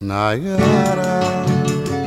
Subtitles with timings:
[0.00, 0.62] Nayara,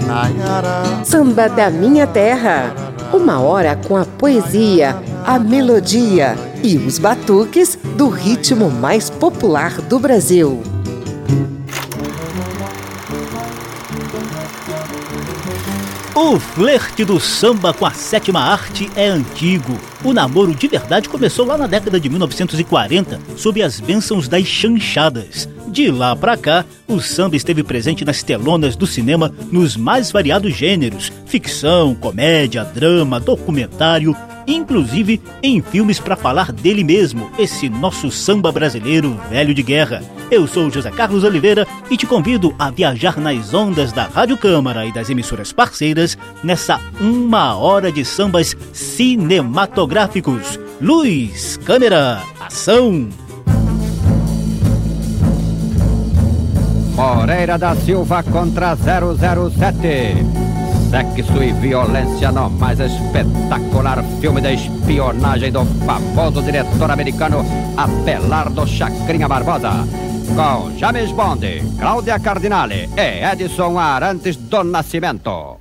[0.07, 1.03] Nayara.
[1.03, 2.73] Samba da Minha Terra.
[3.11, 9.99] Uma hora com a poesia, a melodia e os batuques do ritmo mais popular do
[9.99, 10.63] Brasil.
[16.15, 19.77] O flerte do samba com a sétima arte é antigo.
[20.01, 25.49] O namoro de verdade começou lá na década de 1940, sob as bênçãos das chanchadas.
[25.71, 30.53] De lá pra cá, o samba esteve presente nas telonas do cinema nos mais variados
[30.53, 34.13] gêneros: ficção, comédia, drama, documentário,
[34.45, 40.03] inclusive em filmes para falar dele mesmo, esse nosso samba brasileiro velho de guerra.
[40.29, 44.85] Eu sou José Carlos Oliveira e te convido a viajar nas ondas da Rádio Câmara
[44.85, 50.59] e das emissoras parceiras nessa uma hora de sambas cinematográficos.
[50.81, 53.07] Luz, câmera, ação!
[56.95, 60.41] Moreira da Silva contra 007.
[60.89, 67.45] Sexo e violência no mais espetacular filme de espionagem do famoso diretor americano
[67.77, 69.87] Abelardo Chacrinha Barbosa.
[70.35, 75.57] Com James Bond, Cláudia Cardinale e Edson Arantes do Nascimento.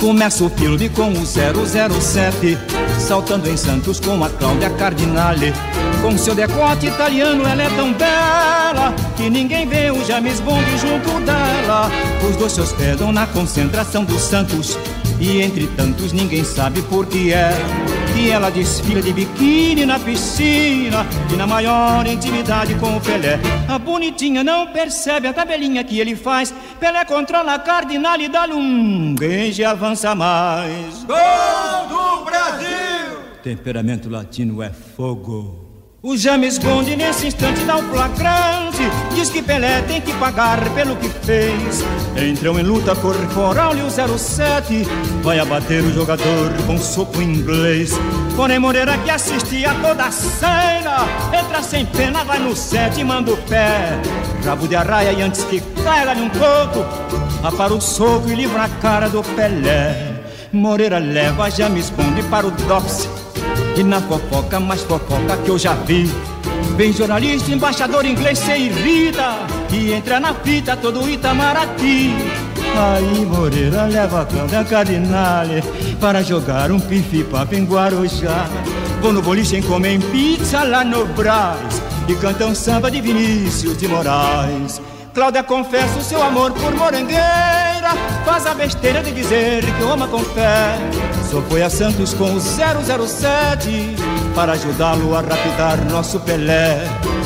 [0.00, 2.56] Começa o filme com o 007
[2.98, 5.52] Saltando em Santos com a Cláudia Cardinale.
[6.02, 11.20] Com seu decote italiano ela é tão bela Que ninguém vê o James Bond junto
[11.20, 11.90] dela.
[12.28, 14.78] Os dois se hospedam na concentração dos Santos.
[15.18, 17.50] E entre tantos ninguém sabe por que é.
[18.14, 23.38] Que ela desfila de biquíni na piscina E na maior intimidade com o Pelé.
[23.68, 26.52] A bonitinha não percebe a tabelinha que ele faz.
[26.78, 31.04] Pelé controla a Cardinale e dá-lhe um beijo e avança mais.
[31.04, 32.85] Gol do Brasil!
[33.46, 35.94] Temperamento latino é fogo.
[36.02, 38.82] O James Bond nesse instante dá o flagrante.
[39.14, 41.84] Diz que Pelé tem que pagar pelo que fez.
[42.20, 44.82] Entram em luta corporal e o 07
[45.22, 47.92] Vai abater o jogador com soco inglês.
[48.34, 53.32] Porém Moreira que assistia toda a cena Entra sem pena, vai no set e manda
[53.32, 53.92] o pé.
[54.44, 56.84] Rabo de arraia e antes que caia lhe um coco
[57.46, 60.14] Apara o soco e livra a cara do Pelé.
[60.52, 63.25] Moreira leva James Bond para o DOPS
[63.76, 66.10] e na fofoca, mais fofoca que eu já vi.
[66.76, 69.38] Vem jornalista, embaixador inglês se irrita
[69.72, 72.14] E entra na fita todo Itamaraty.
[72.76, 75.62] Aí Moreira leva a Cláudia Cardinale
[75.98, 78.46] Para jogar um pife-papo em Guarujá
[79.00, 84.80] Vou no boliche comer pizza lá no Brás E cantam samba de Vinícius de Moraes
[85.16, 87.94] Cláudia confessa o seu amor por morangueira.
[88.26, 90.76] Faz a besteira de dizer que o ama com fé
[91.30, 93.96] Só foi a Santos com o 007
[94.34, 96.82] Para ajudá-lo a rapidar nosso Pelé.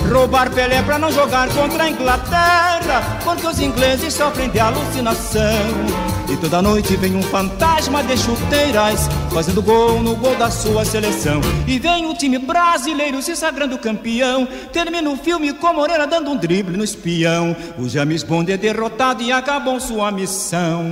[0.09, 6.36] Roubar Pelé pra não jogar contra a Inglaterra Porque os ingleses sofrem de alucinação E
[6.36, 11.41] toda noite vem um fantasma de chuteiras Fazendo gol no gol da sua seleção.
[11.66, 14.46] E vem o time brasileiro se sagrando campeão.
[14.72, 17.56] Termina o filme com Moreira dando um drible no espião.
[17.78, 20.84] O James Bond é derrotado e acabou sua missão.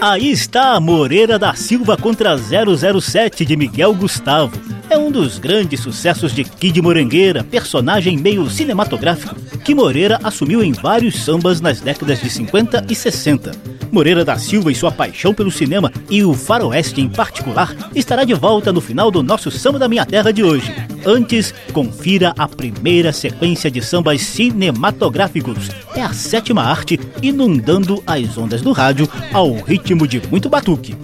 [0.00, 4.79] Aí está a Moreira da Silva contra 007 de Miguel Gustavo.
[4.90, 10.72] É um dos grandes sucessos de Kid Morangueira, personagem meio cinematográfico, que Moreira assumiu em
[10.72, 13.52] vários sambas nas décadas de 50 e 60.
[13.92, 18.34] Moreira da Silva e sua paixão pelo cinema e o faroeste em particular estará de
[18.34, 20.74] volta no final do nosso Samba da Minha Terra de hoje.
[21.06, 25.70] Antes, confira a primeira sequência de sambas cinematográficos.
[25.94, 30.96] É a sétima arte inundando as ondas do rádio ao ritmo de muito batuque.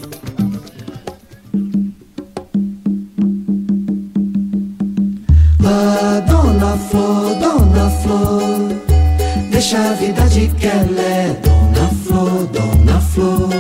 [6.96, 8.72] Flor, dona Flor,
[9.50, 13.50] deixa a vida de Kelé, dona Flor, dona Flor.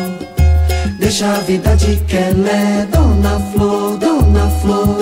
[0.98, 4.96] Deixa a vida de Kelé, dona Flor, dona Flor.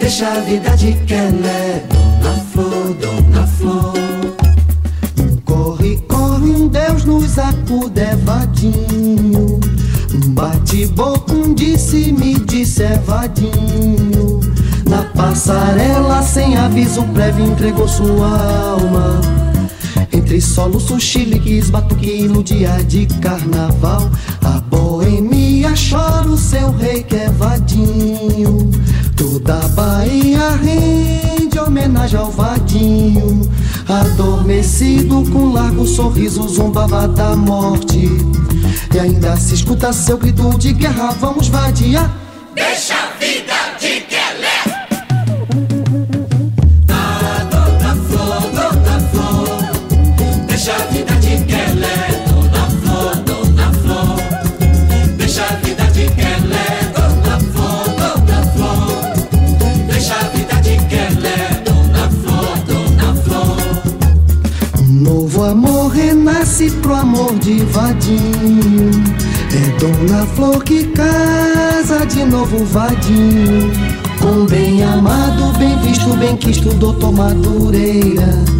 [0.00, 3.92] Deixa a vida de Kelé, dona Flor, dona Flor.
[5.44, 9.60] Corre, corre, um Deus nos acuda, é vadinho.
[10.14, 14.40] Um bate-boca, um disse-me, disse é vadinho.
[14.88, 18.26] Na passarela, sem aviso prévio, entregou sua
[18.70, 19.20] alma.
[20.10, 24.10] Entre soluços, chiliques, batuque no dia de carnaval.
[24.42, 28.70] A boemia chora o seu rei que é vadinho.
[29.16, 33.48] Toda a Bahia rende homenagem ao vadinho.
[33.86, 38.08] Adormecido com largo sorriso, zombava da morte.
[38.94, 42.10] E ainda se escuta seu grito de guerra, vamos vadiar.
[42.54, 42.94] Deixa
[64.98, 68.90] novo amor renasce pro amor de vadinho.
[69.50, 73.72] É Dona Flor que casa de novo vadinho
[74.20, 78.57] Com bem amado, bem visto, bem quisto, doutor Madureira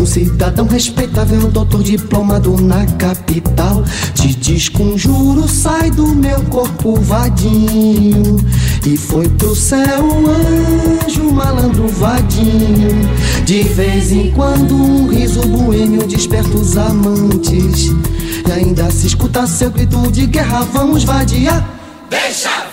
[0.00, 3.84] um cidadão respeitável, doutor diplomado na capital.
[4.14, 8.38] Te desconjuro, sai do meu corpo vadinho.
[8.86, 13.08] E foi pro céu um anjo malandro vadinho.
[13.44, 17.90] De vez em quando um riso boêmio desperta os amantes.
[18.48, 21.68] E ainda se escuta seu grito de guerra, vamos vadiar.
[22.08, 22.70] Deixa a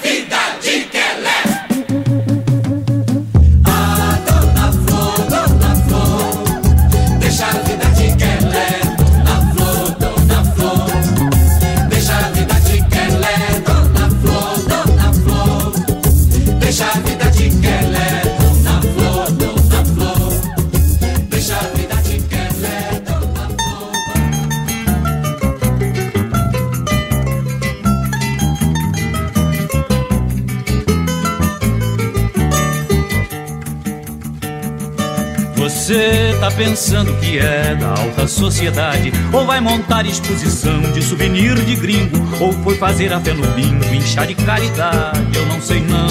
[36.49, 42.17] tá pensando que é da alta sociedade Ou vai montar exposição de souvenir de gringo
[42.39, 46.07] Ou foi fazer a fé no bingo, inchar de caridade Eu não sei não,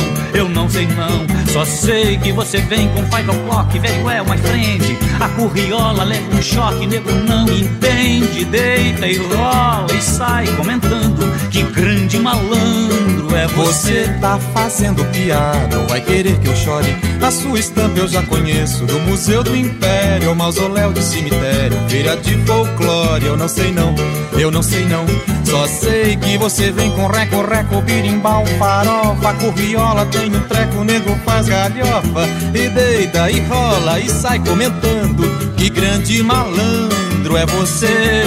[0.56, 1.26] não sei não.
[1.53, 6.35] Só sei que você vem com five o'clock Velho é uma frente, a curriola leva
[6.35, 13.47] um choque Nego não entende, deita e rola E sai comentando que grande malandro é
[13.49, 13.76] você.
[13.76, 16.97] Você tá fazendo piada ou vai querer que eu chore?
[17.23, 22.35] A sua estampa eu já conheço do Museu do Império, mausoléu de cemitério, feira de
[22.47, 23.26] folclore.
[23.26, 23.94] Eu não sei não,
[24.38, 25.04] eu não sei não.
[25.44, 31.16] Só sei que você vem com reco, reco, birimbau, farofa, curriola, tem um treco, nego
[31.24, 35.22] faz galhofa e deita e rola e sai comentando
[35.56, 38.24] que grande malandro é você.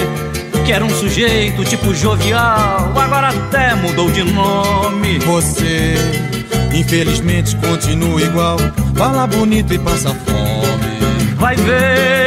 [0.64, 5.18] Que era um sujeito tipo jovial, agora até mudou de nome.
[5.20, 5.94] Você,
[6.72, 8.56] infelizmente, continua igual,
[8.94, 11.36] fala bonito e passa fome.
[11.36, 12.19] Vai ver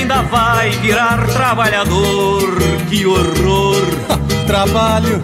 [0.00, 2.56] ainda vai virar trabalhador.
[2.88, 3.82] Que horror!
[4.46, 5.20] Trabalho,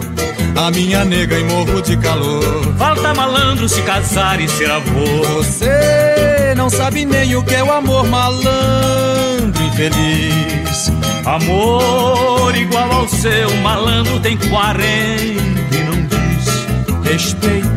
[0.55, 2.43] a minha nega e morro de calor.
[2.77, 5.23] Falta malandro se casar e ser avô.
[5.35, 10.91] Você não sabe nem o que é o amor malandro infeliz.
[11.25, 17.09] Amor igual ao seu, malandro tem 40 e não diz.
[17.09, 17.67] Respeite,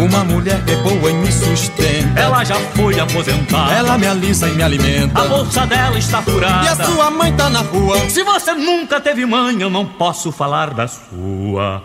[0.00, 2.20] uma mulher é boa e me sustenta.
[2.20, 3.72] Ela já foi aposentada.
[3.72, 5.20] Ela me alisa e me alimenta.
[5.20, 6.64] A bolsa dela está furada.
[6.64, 7.98] E a sua mãe tá na rua.
[8.08, 11.82] Se você nunca teve mãe, eu não posso falar da sua.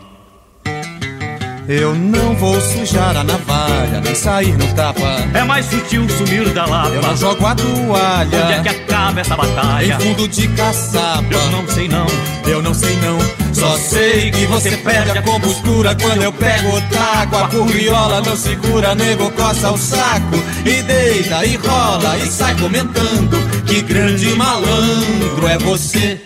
[1.67, 5.01] Eu não vou sujar a navalha, nem sair no tapa.
[5.33, 6.93] É mais sutil sumir da lava.
[6.93, 8.43] Eu não jogo a toalha.
[8.43, 9.95] Onde é que acaba essa batalha?
[9.95, 11.25] Em fundo de caçapa.
[11.31, 12.05] Eu não sei não.
[12.45, 13.44] Eu não sei não.
[13.55, 17.37] Só sei que você perde a compostura quando eu pego o taco.
[17.37, 20.35] A curriola não segura, nego coça o saco.
[20.65, 26.21] E deita e rola e sai comentando que grande malandro é você.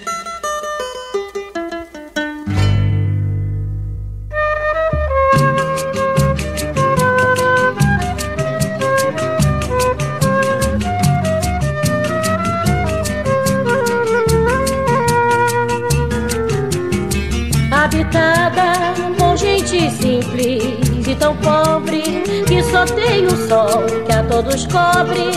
[21.09, 22.01] Simples e tão pobre
[22.47, 25.31] que só tem o sol que a todos cobre.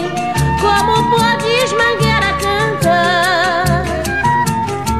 [0.60, 3.84] Como podes Mangueira cantar?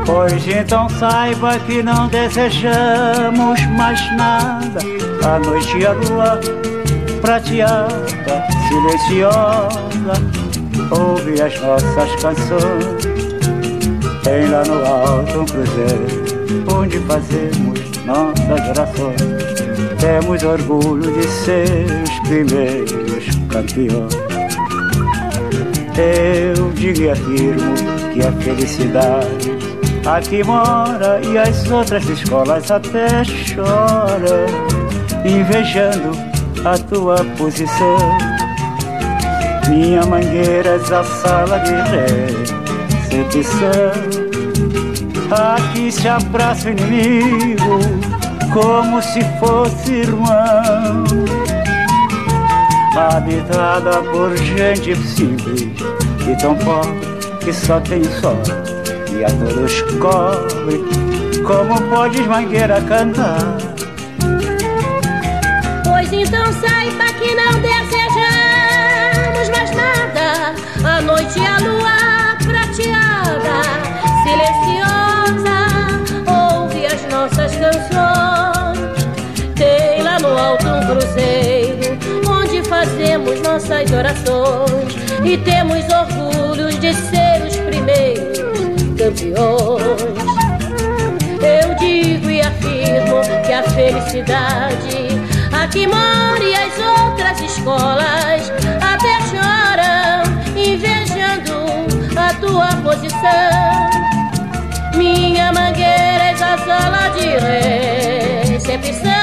[0.05, 4.81] Pois então saiba que não desejamos mais nada.
[5.25, 6.41] A noite e a lua
[7.21, 10.15] prateada, silenciosa,
[10.91, 13.13] ouve as nossas canções.
[14.25, 16.32] Tem lá no alto um cruzeiro
[16.73, 19.53] onde fazemos nossas orações.
[19.99, 24.33] Temos orgulho de ser os primeiros campeões.
[25.97, 27.75] Eu digo e afirmo
[28.13, 29.53] que a felicidade
[30.07, 34.47] aqui mora e as outras escolas até choram,
[35.25, 36.13] invejando
[36.65, 37.99] a tua posição.
[39.69, 41.75] Minha mangueira é a sala de
[43.11, 44.22] recepção.
[45.33, 47.79] Aqui se abraça o inimigo
[48.53, 51.05] como se fosse irmão.
[52.95, 55.71] Habitada por gente simples
[56.29, 57.01] e tão pobre
[57.43, 58.43] que só tem sol
[59.11, 60.85] e a todos cobre.
[61.47, 63.57] Como podes, mangueira, cantar?
[65.83, 70.55] Pois então saiba que não desejamos mais nada.
[70.85, 72.12] A noite e a lua
[83.41, 84.95] nossas orações.
[85.25, 88.39] E temos orgulhos de ser os primeiros
[88.99, 90.23] campeões.
[91.43, 95.09] Eu digo e afirmo que a felicidade
[95.53, 100.23] aqui mora e as outras escolas até choram,
[100.57, 101.87] invejando
[102.17, 103.91] a tua posição.
[104.97, 107.27] Minha mangueira é a sala de
[108.53, 109.22] recepção.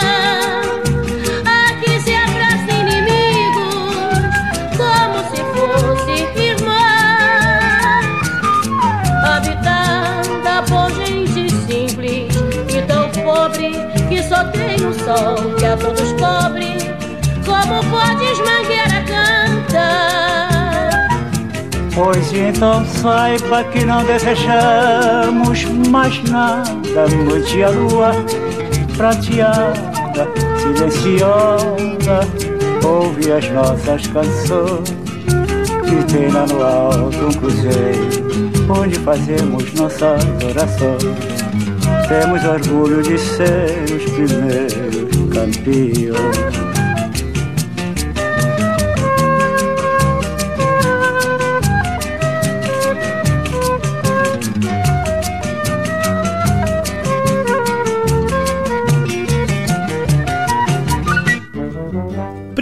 [15.09, 16.77] Sol que a todos cobre.
[17.43, 20.49] Como podes, mangueira, cantar?
[21.95, 27.07] Pois então saiba que não desejamos mais nada.
[27.25, 28.11] Noite a lua
[28.95, 30.27] prateada,
[30.59, 32.19] silenciosa,
[32.85, 34.89] ouve as nossas canções.
[35.87, 38.09] E tem lá no alto um cruzeiro,
[38.69, 41.49] onde fazemos nossas orações.
[42.07, 44.88] Temos orgulho de ser os primeiros
[45.29, 46.38] campeões.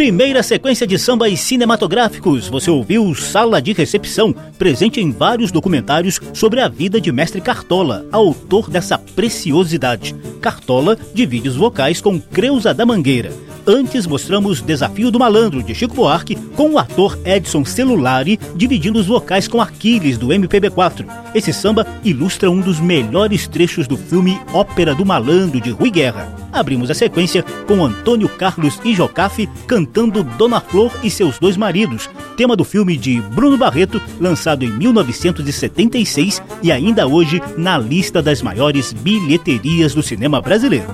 [0.07, 2.47] Primeira sequência de sambas cinematográficos.
[2.47, 8.05] Você ouviu Sala de Recepção, presente em vários documentários sobre a vida de Mestre Cartola,
[8.09, 10.15] autor dessa preciosidade.
[10.39, 13.33] Cartola de vídeos vocais com Creuza da Mangueira.
[13.67, 19.07] Antes mostramos Desafio do Malandro, de Chico Buarque, com o ator Edson Celulari dividindo os
[19.07, 21.05] vocais com Aquiles, do MPB4.
[21.35, 26.46] Esse samba ilustra um dos melhores trechos do filme Ópera do Malandro, de Rui Guerra.
[26.57, 32.09] Abrimos a sequência com Antônio Carlos e Jocafe cantando Dona Flor e seus dois maridos,
[32.35, 38.41] tema do filme de Bruno Barreto, lançado em 1976 e ainda hoje na lista das
[38.41, 40.87] maiores bilheterias do cinema brasileiro.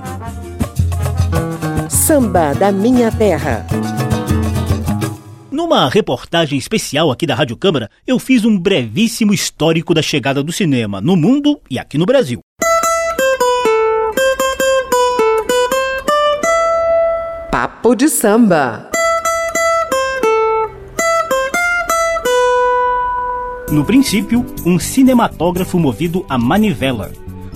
[1.89, 3.65] Samba da Minha Terra.
[5.49, 10.51] Numa reportagem especial aqui da Rádio Câmara, eu fiz um brevíssimo histórico da chegada do
[10.51, 12.41] cinema no mundo e aqui no Brasil.
[17.53, 18.89] Papo de samba.
[23.69, 27.11] No princípio, um cinematógrafo movido a manivela.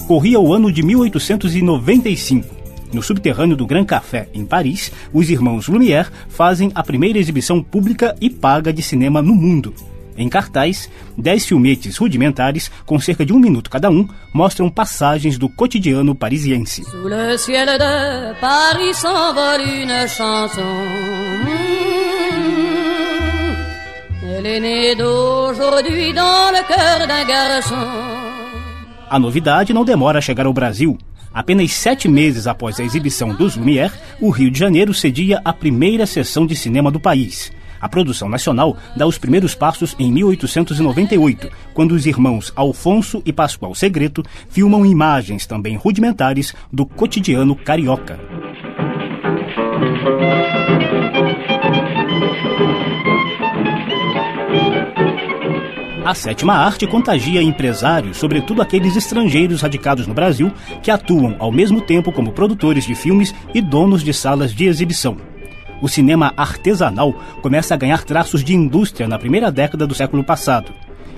[0.08, 2.48] Corria o ano de 1895.
[2.94, 8.16] No subterrâneo do Grand Café, em Paris, os irmãos Lumière fazem a primeira exibição pública
[8.22, 9.74] e paga de cinema no mundo.
[10.18, 15.48] Em cartaz, dez filmetes rudimentares, com cerca de um minuto cada um, mostram passagens do
[15.48, 16.84] cotidiano parisiense.
[16.84, 20.64] Sous le ciel de Paris s'envole une chanson.
[27.28, 27.76] Garçon.
[29.10, 30.98] A novidade não demora a chegar ao Brasil.
[31.34, 36.06] Apenas sete meses após a exibição dos Lumière, o Rio de Janeiro cedia a primeira
[36.06, 37.52] sessão de cinema do país.
[37.80, 43.76] A produção nacional dá os primeiros passos em 1898, quando os irmãos Alfonso e Pascoal
[43.76, 48.20] Segreto filmam imagens também rudimentares do cotidiano carioca.
[56.08, 61.82] A sétima arte contagia empresários, sobretudo aqueles estrangeiros radicados no Brasil, que atuam ao mesmo
[61.82, 65.18] tempo como produtores de filmes e donos de salas de exibição.
[65.82, 70.72] O cinema artesanal começa a ganhar traços de indústria na primeira década do século passado.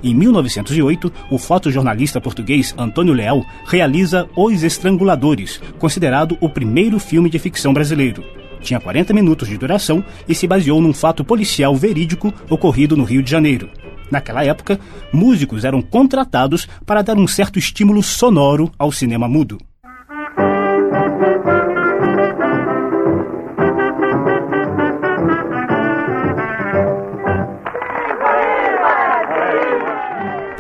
[0.04, 7.40] Em 1908, o fotojornalista português Antônio Leal realiza Os Estranguladores, considerado o primeiro filme de
[7.40, 8.24] ficção brasileiro.
[8.62, 13.24] Tinha 40 minutos de duração e se baseou num fato policial verídico ocorrido no Rio
[13.24, 13.70] de Janeiro.
[14.12, 14.80] Naquela época,
[15.14, 19.58] músicos eram contratados para dar um certo estímulo sonoro ao cinema mudo.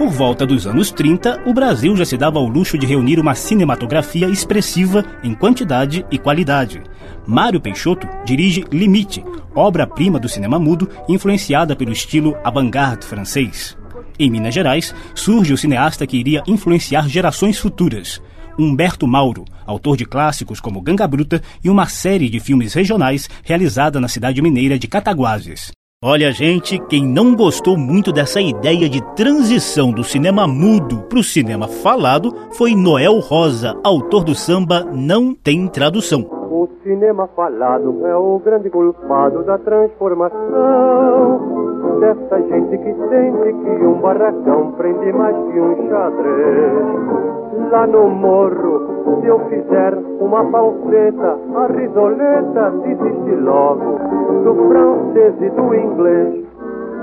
[0.09, 3.35] Por volta dos anos 30, o Brasil já se dava ao luxo de reunir uma
[3.35, 6.81] cinematografia expressiva em quantidade e qualidade.
[7.27, 9.23] Mário Peixoto dirige Limite,
[9.53, 13.77] obra-prima do cinema mudo influenciada pelo estilo avant-garde francês.
[14.17, 18.19] Em Minas Gerais, surge o cineasta que iria influenciar gerações futuras.
[18.57, 23.99] Humberto Mauro, autor de clássicos como Ganga Bruta e uma série de filmes regionais realizada
[23.99, 25.71] na cidade mineira de Cataguases.
[26.01, 31.24] Olha, gente, quem não gostou muito dessa ideia de transição do cinema mudo para o
[31.24, 36.22] cinema falado foi Noel Rosa, autor do samba Não Tem Tradução.
[36.22, 44.00] O cinema falado é o grande culpado da transformação dessa gente que sente que um
[44.00, 47.72] barracão prende mais que um xadrez.
[47.72, 54.00] Lá no morro, se eu fizer uma falseta, a risoleta desiste logo
[54.44, 56.49] do francês e do inglês.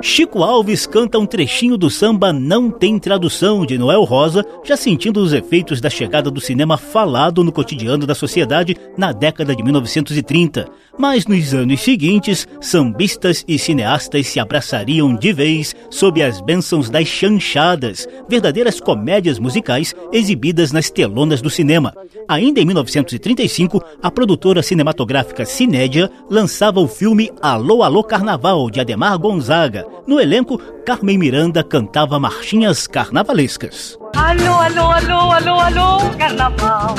[0.02, 5.20] Chico Alves canta um trechinho do samba Não Tem Tradução de Noel Rosa, já sentindo
[5.20, 10.68] os efeitos da chegada do cinema falado no cotidiano da sociedade na década de 1930.
[10.98, 17.08] Mas nos anos seguintes, sambistas e cineastas se abraçariam de vez sob as bênçãos das
[17.08, 21.92] chanchadas, verdadeiras comédias musicais exibidas nas telonas do cinema.
[22.28, 29.18] Ainda em 1935, a produtora cinematográfica Cinédia lançava o filme Alô Alô Carnaval, de Ademar
[29.18, 29.85] Gonzaga.
[30.06, 33.98] No elenco, Carmen Miranda cantava marchinhas carnavalescas.
[34.14, 36.94] Alô, alô, alô, alô, alô, carnaval,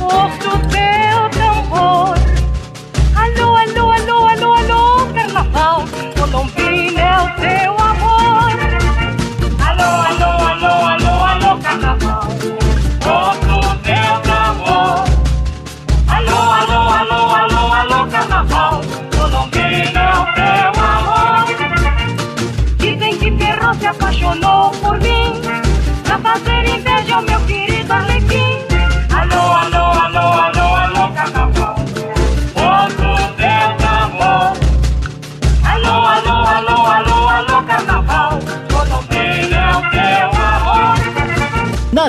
[0.00, 2.14] ouço teu tambor.
[3.16, 5.84] Alô, alô, alô, alô, alô, carnaval,
[6.18, 6.67] Colombina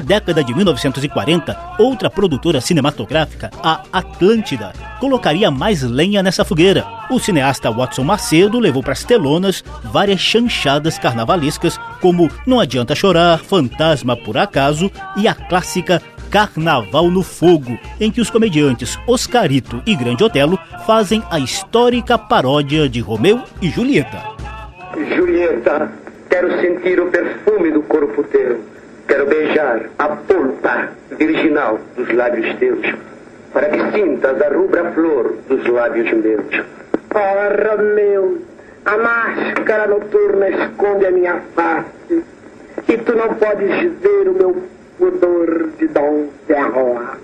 [0.10, 6.84] década de 1940, outra produtora cinematográfica, a Atlântida, colocaria mais lenha nessa fogueira.
[7.12, 13.38] O cineasta Watson Macedo levou para as telonas várias chanchadas carnavalescas, como Não Adianta Chorar,
[13.38, 19.96] Fantasma por Acaso e a clássica Carnaval no Fogo, em que os comediantes Oscarito e
[19.96, 24.24] Grande Otelo fazem a histórica paródia de Romeu e Julieta.
[25.16, 25.92] Julieta,
[26.32, 28.79] quero sentir o perfume do corpo teu.
[29.10, 32.86] Quero beijar a polpa virginal dos lábios teus,
[33.52, 36.46] para que sintas a rubra flor dos lábios meus.
[37.16, 38.38] Oh, Romeu,
[38.86, 42.24] a máscara noturna esconde a minha face,
[42.88, 44.64] e tu não podes ver o meu
[45.00, 47.18] pudor de Dom Serroa.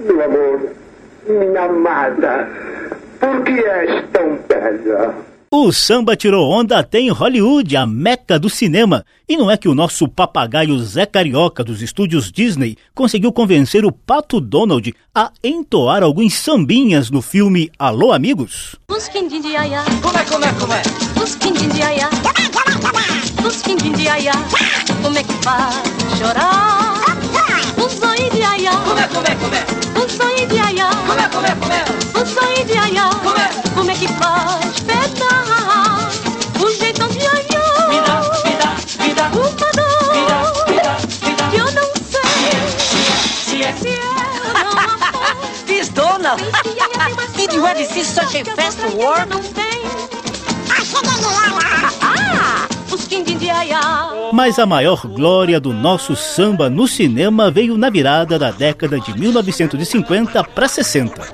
[0.00, 0.70] Meu amor,
[1.28, 2.48] minha amada,
[3.20, 5.14] por que és tão bela?
[5.54, 9.04] O samba tirou onda até em Hollywood, a meca do cinema.
[9.28, 13.92] E não é que o nosso papagaio Zé Carioca dos estúdios Disney conseguiu convencer o
[13.92, 18.76] Pato Donald a entoar alguns sambinhas no filme Alô Amigos?
[18.88, 20.82] Os quindim de aiá, Como é, como é, como é?
[25.02, 25.74] como é que faz
[26.18, 26.94] chorar?
[27.76, 29.66] Os zói de aiá, Como é, como é, como é?
[30.16, 32.22] zói de aiá, Como é, como é, como é?
[32.22, 33.50] os zói de aiá, Como é?
[33.74, 34.81] como é que faz
[47.16, 48.78] Mais Did you ever see such a fast.
[53.74, 54.32] Ah.
[54.32, 59.18] Mas a maior glória do nosso samba no cinema veio na virada da década de
[59.18, 61.32] 1950 para 60.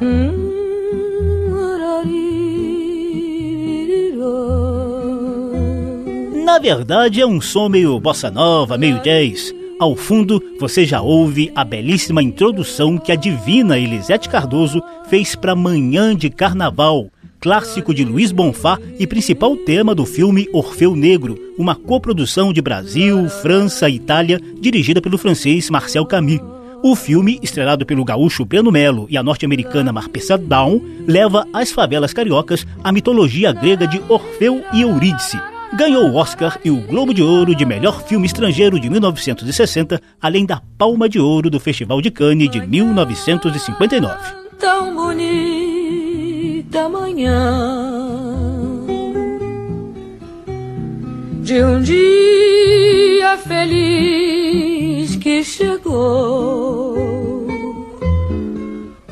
[6.45, 9.55] Na verdade, é um som meio bossa nova, meio jazz.
[9.79, 15.55] Ao fundo, você já ouve a belíssima introdução que a divina Elisete Cardoso fez para
[15.55, 17.07] Manhã de Carnaval,
[17.39, 23.29] clássico de Luiz Bonfá e principal tema do filme Orfeu Negro, uma coprodução de Brasil,
[23.29, 26.41] França e Itália, dirigida pelo francês Marcel Camus.
[26.83, 32.13] O filme, estrelado pelo gaúcho Breno Melo e a norte-americana Marpessa Down, leva às favelas
[32.13, 35.39] cariocas a mitologia grega de Orfeu e Eurídice
[35.75, 40.47] ganhou o Oscar e o Globo de Ouro de Melhor Filme Estrangeiro de 1960, além
[40.47, 44.17] da Palma de Ouro do Festival de Cannes de 1959.
[44.59, 47.89] Tão bonita manhã
[51.43, 56.99] de um dia feliz que chegou.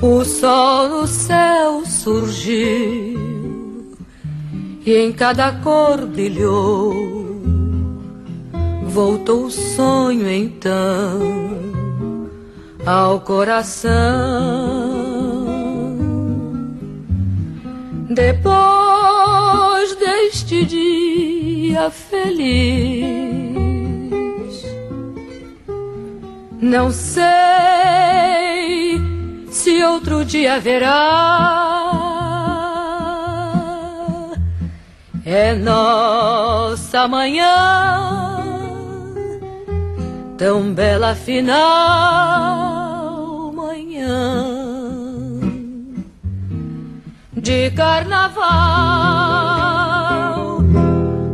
[0.03, 3.06] O sol no céu surgiu
[4.87, 6.95] e em cada cor brilhou.
[8.85, 11.19] Voltou o sonho então
[12.87, 13.93] ao coração.
[18.09, 23.27] Depois deste dia feliz,
[26.63, 27.27] não sei
[29.51, 31.96] se outro dia haverá
[35.29, 38.39] é nossa manhã,
[40.39, 41.57] tão bela final
[43.53, 44.55] manhã
[47.33, 48.47] de carnaval.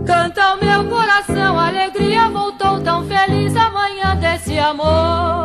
[0.06, 5.41] Canta o meu coração, alegria voltou tão feliz amanhã desse amor.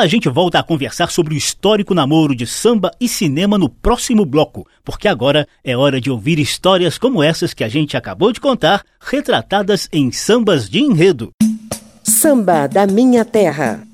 [0.00, 4.24] a gente volta a conversar sobre o histórico namoro de samba e cinema no próximo
[4.24, 8.40] bloco, porque agora é hora de ouvir histórias como essas que a gente acabou de
[8.40, 11.30] contar, retratadas em sambas de enredo.
[12.04, 13.87] Samba da Minha Terra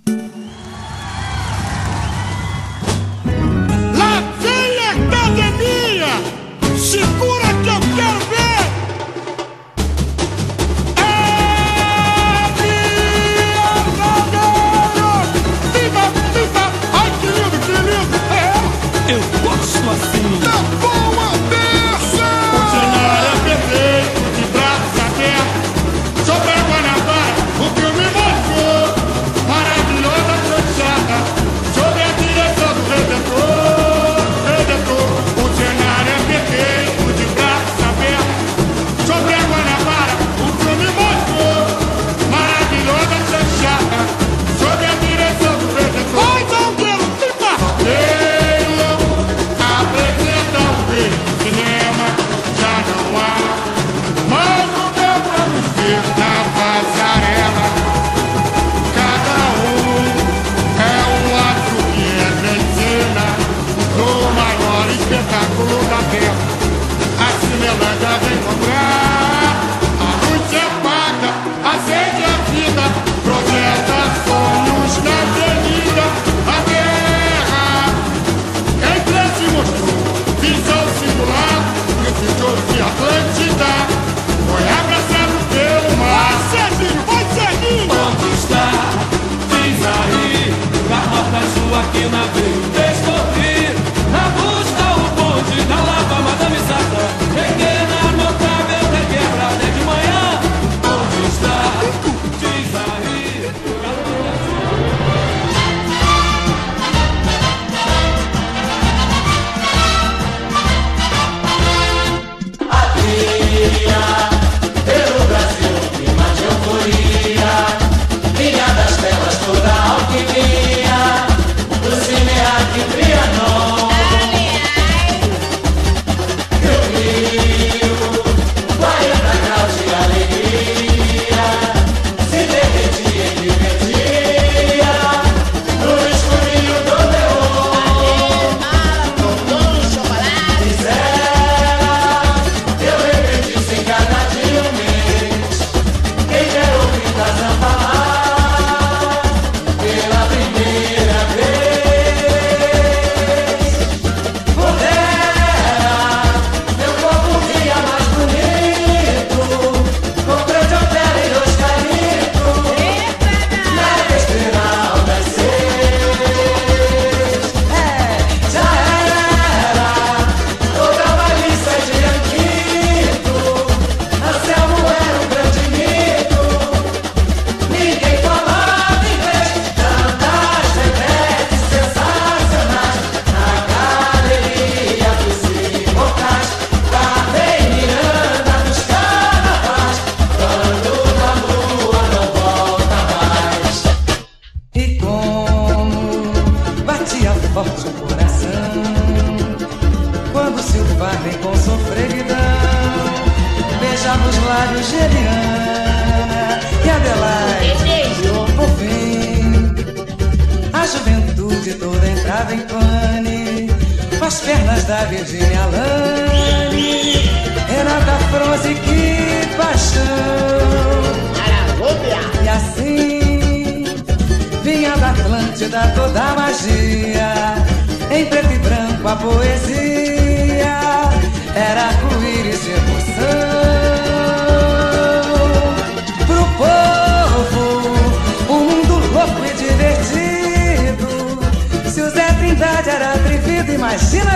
[243.95, 244.34] vecina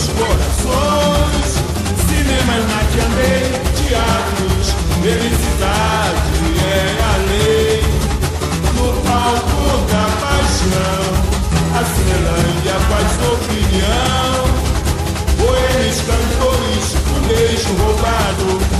[0.00, 1.48] os corações.
[2.08, 3.36] Cinemas na Tiandê,
[3.76, 4.66] teatros,
[5.02, 7.82] felicidade é a lei.
[8.76, 11.04] No palco da paixão,
[11.76, 14.40] a Cinelândia faz opinião.
[15.38, 16.86] Poemas, cantores,
[17.16, 18.79] um beijo roubado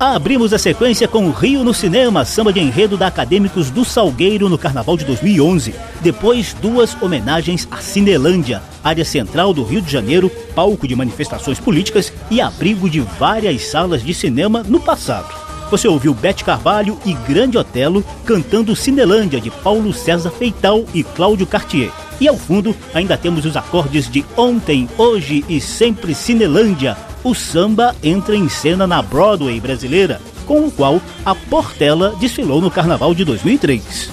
[0.00, 4.56] Abrimos a sequência com Rio no Cinema, samba de enredo da Acadêmicos do Salgueiro no
[4.56, 5.74] Carnaval de 2011.
[6.00, 12.12] Depois, duas homenagens à Cinelândia, área central do Rio de Janeiro, palco de manifestações políticas
[12.30, 15.34] e abrigo de várias salas de cinema no passado.
[15.68, 21.44] Você ouviu Bete Carvalho e Grande Otelo cantando Cinelândia de Paulo César Feital e Cláudio
[21.44, 21.90] Cartier.
[22.20, 26.96] E ao fundo ainda temos os acordes de Ontem, Hoje e Sempre Cinelândia.
[27.22, 32.70] O samba entra em cena na Broadway brasileira, com o qual a Portela desfilou no
[32.70, 34.10] Carnaval de 2003.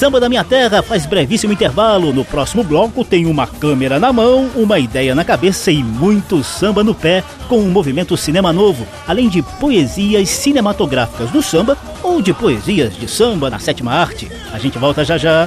[0.00, 2.10] Samba da Minha Terra faz brevíssimo intervalo.
[2.10, 6.82] No próximo bloco tem uma câmera na mão, uma ideia na cabeça e muito samba
[6.82, 12.32] no pé com o movimento Cinema Novo, além de poesias cinematográficas do samba ou de
[12.32, 14.32] poesias de samba na sétima arte.
[14.50, 15.46] A gente volta já já.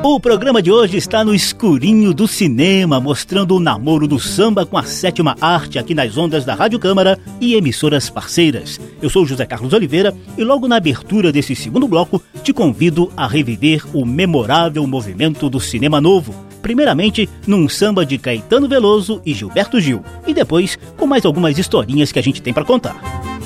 [0.00, 4.78] O programa de hoje está no escurinho do cinema, mostrando o namoro do samba com
[4.78, 8.80] a sétima arte aqui nas ondas da Rádio Câmara e emissoras parceiras.
[9.02, 13.26] Eu sou José Carlos Oliveira e logo na abertura desse segundo bloco te convido a
[13.26, 16.32] reviver o memorável movimento do cinema novo.
[16.62, 22.12] Primeiramente num samba de Caetano Veloso e Gilberto Gil, e depois com mais algumas historinhas
[22.12, 23.37] que a gente tem para contar.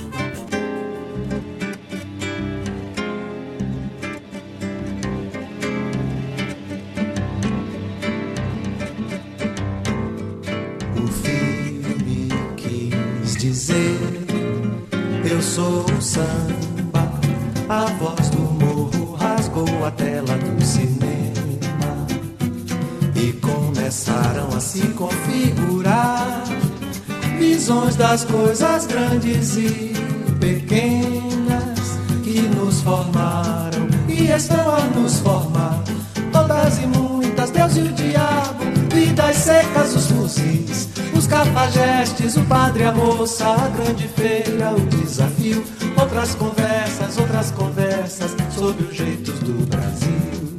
[28.13, 29.95] Das coisas grandes e
[30.39, 35.83] pequenas que nos formaram e estão a nos formar.
[36.31, 42.85] Todas e muitas, Deus e o diabo, vidas secas, os fuzis, os cafajestes, o padre,
[42.85, 45.65] a moça, a grande feira, o desafio.
[45.99, 50.53] Outras conversas, outras conversas sobre os jeitos do Brasil.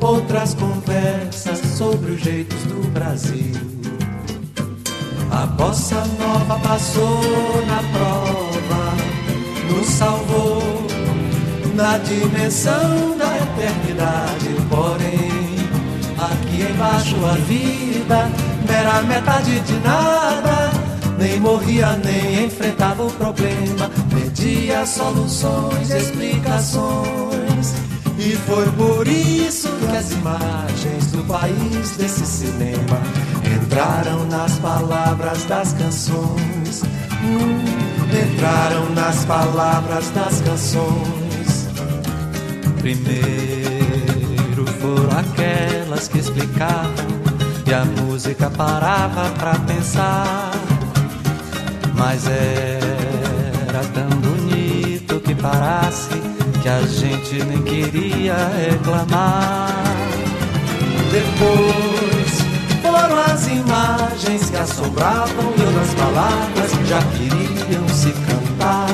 [0.00, 3.61] Outras conversas sobre os jeitos do Brasil.
[5.32, 8.94] A bossa nova passou na prova,
[9.70, 10.86] nos salvou
[11.74, 14.54] na dimensão da eternidade.
[14.68, 15.56] Porém,
[16.18, 18.30] aqui embaixo a vida
[18.68, 20.70] era metade de nada.
[21.18, 27.72] Nem morria, nem enfrentava o problema, pedia soluções, explicações.
[28.18, 33.00] E foi por isso que as imagens do país desse cinema
[33.72, 36.82] entraram nas palavras das canções.
[38.12, 41.68] Entraram nas palavras das canções.
[42.80, 46.92] Primeiro foram aquelas que explicavam
[47.66, 50.50] e a música parava pra pensar.
[51.94, 56.10] Mas era tão bonito que parasse
[56.62, 58.36] que a gente nem queria
[58.68, 59.70] reclamar.
[61.10, 61.91] Depois
[63.30, 68.88] as imagens que assombravam e outras palavras já queriam se cantar.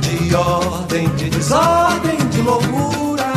[0.00, 3.32] De ordem, de desordem, de loucura,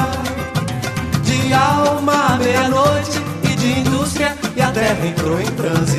[1.24, 5.98] de alma meia-noite e de indústria, e a terra entrou em transe.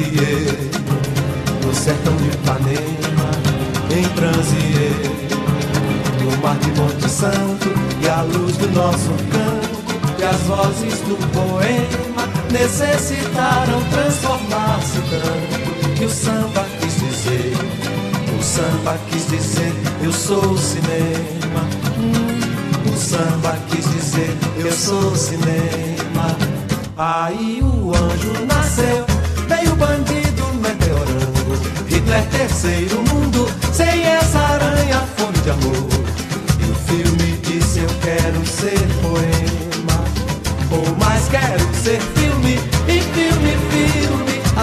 [1.65, 3.31] No sertão de Ipanema,
[3.91, 5.19] em transe
[6.23, 7.69] no mar de Monte Santo
[8.03, 9.79] e a luz do nosso campo
[10.19, 17.57] e as vozes do poema necessitaram transformar-se tanto que o samba quis dizer,
[18.39, 21.69] o samba quis dizer, eu sou o cinema.
[22.87, 26.37] O samba quis dizer, eu sou o cinema.
[26.97, 29.05] Aí o anjo nasceu,
[29.49, 35.89] veio o bandido meteorando, Hitler terceiro mundo, sem essa aranha fome de amor.
[36.61, 40.05] E o filme disse eu quero ser poema,
[40.71, 42.28] ou mais quero ser filme,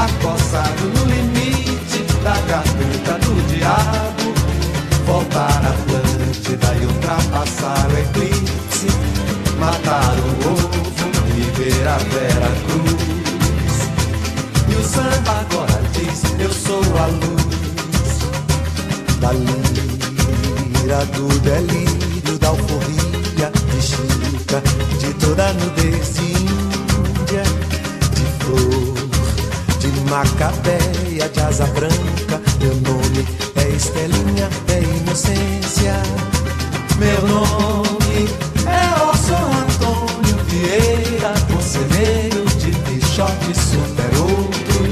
[0.06, 4.34] acossado no limite da garganta do diabo.
[5.06, 8.88] Voltar a Atlântida e ultrapassar o eclipse,
[9.60, 10.70] matar o ovo
[11.38, 13.76] e ver a Vera Cruz.
[14.70, 17.46] E o samba agora diz: Eu sou a luz
[19.20, 24.62] da lira, do delírio, da alforria, de Chica,
[25.00, 26.25] de toda nudez
[30.16, 32.42] Macabeia, de asa branca.
[32.62, 36.02] Meu nome é Estelinha, é inocência.
[36.98, 38.30] Meu nome
[38.66, 44.88] é Orson Antônio Vieira, conselheiro de Pichote Super Outro.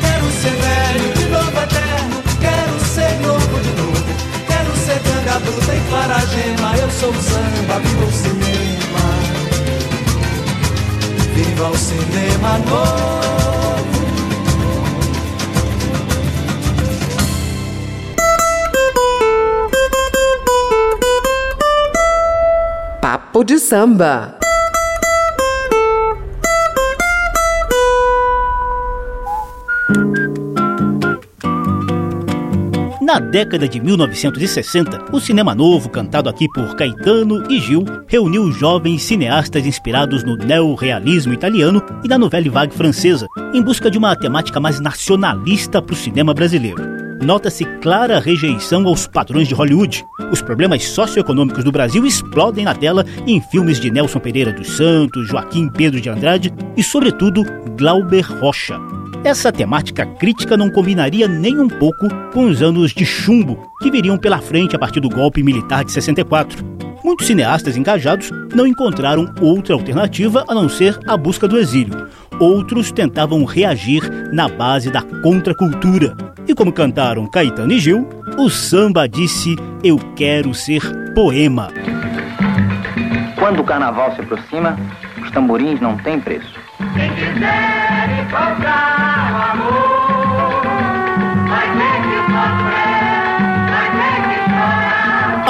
[0.00, 4.04] Quero ser velho de novo eterno, quero ser novo de novo.
[4.46, 9.04] Quero ser ganga bruta e clara gema, eu sou o samba, viva o cinema.
[11.34, 13.47] Viva o cinema novo.
[23.38, 24.36] Papo de samba.
[33.00, 39.02] Na década de 1960, o cinema novo, cantado aqui por Caetano e Gil, reuniu jovens
[39.02, 44.58] cineastas inspirados no neorrealismo italiano e na novela vague francesa, em busca de uma temática
[44.58, 46.97] mais nacionalista para o cinema brasileiro.
[47.22, 50.04] Nota-se clara rejeição aos padrões de Hollywood.
[50.30, 55.26] Os problemas socioeconômicos do Brasil explodem na tela em filmes de Nelson Pereira dos Santos,
[55.26, 57.44] Joaquim Pedro de Andrade e, sobretudo,
[57.76, 58.78] Glauber Rocha.
[59.24, 64.16] Essa temática crítica não combinaria nem um pouco com os anos de chumbo que viriam
[64.16, 66.64] pela frente a partir do golpe militar de 64.
[67.02, 72.06] Muitos cineastas engajados não encontraram outra alternativa a não ser a busca do exílio.
[72.38, 76.16] Outros tentavam reagir na base da contracultura.
[76.48, 80.80] E como cantaram Caetano e Gil, o samba disse: Eu quero ser
[81.14, 81.68] poema.
[83.38, 84.74] Quando o carnaval se aproxima,
[85.22, 86.58] os tamborins não têm preço.
[86.94, 89.17] Quem quiser encontrar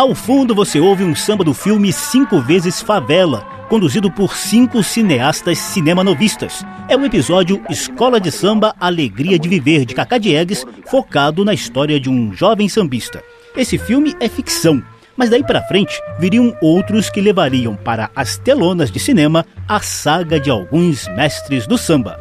[0.09, 5.59] Ao fundo você ouve um samba do filme Cinco Vezes Favela, conduzido por cinco cineastas
[5.59, 6.65] cinemanovistas.
[6.89, 12.01] É o episódio Escola de Samba Alegria de Viver, de Cacá Diegues, focado na história
[12.01, 13.23] de um jovem sambista.
[13.55, 14.83] Esse filme é ficção,
[15.15, 20.41] mas daí para frente viriam outros que levariam para as telonas de cinema a saga
[20.41, 22.19] de alguns mestres do samba.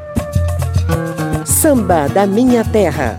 [1.46, 3.18] Samba da Minha Terra.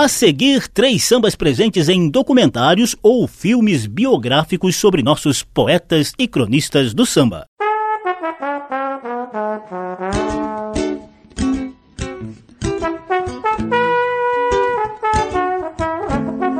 [0.00, 6.94] A seguir, três sambas presentes em documentários ou filmes biográficos sobre nossos poetas e cronistas
[6.94, 7.46] do samba.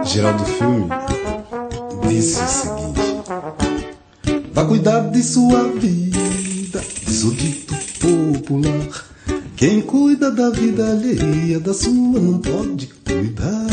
[0.04, 0.88] Geraldo Filme
[2.08, 3.00] disse o seguinte:
[4.52, 9.07] Vá cuidar de sua vida, diz o dito popular.
[9.58, 13.66] Quem cuida da vida alheia, da sua não pode cuidar.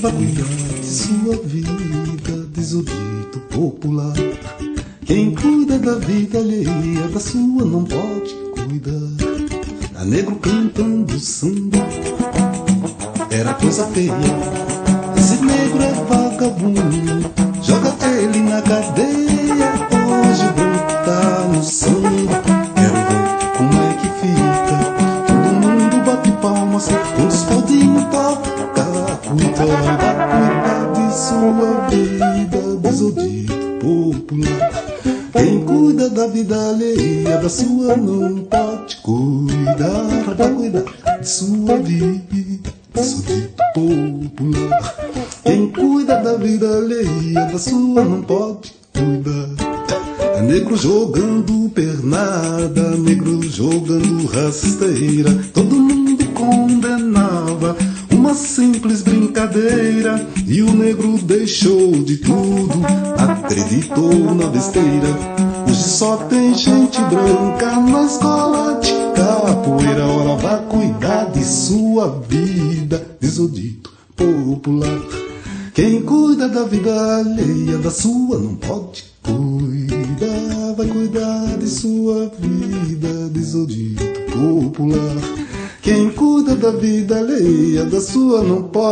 [0.00, 4.12] Vá cuidar de sua vida, diz o dito popular.
[5.06, 10.00] Quem cuida da vida alheia, da sua não pode cuidar.
[10.00, 11.78] A negro cantando samba
[13.30, 14.12] era coisa feia.
[15.16, 17.30] Esse negro é vagabundo,
[17.62, 19.74] joga ele na cadeia.
[20.26, 20.98] Hoje branco
[37.48, 37.96] da sua